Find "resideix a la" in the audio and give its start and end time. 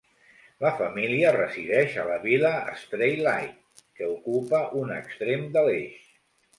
1.35-2.17